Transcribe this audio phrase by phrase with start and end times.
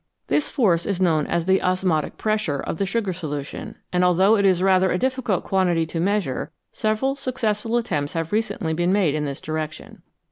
[0.29, 4.45] This force is known as the" osmotic pressure" of the sugar solution, and although it
[4.45, 9.25] is rather a difficult quantity to measure, several successful attempts have recently been made in
[9.25, 10.01] this direction.